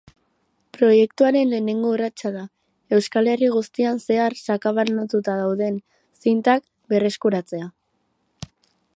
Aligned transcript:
Proiektuaren 0.75 1.49
lehenengo 1.49 1.89
urratsa 1.97 2.31
da, 2.37 2.45
Euskal 2.99 3.29
Herri 3.33 3.49
guztian 3.55 4.01
zehar 4.07 4.37
sakabanatuta 4.45 5.35
dauden 5.41 5.77
zintak 6.25 6.65
berreskuratzea. 6.95 7.69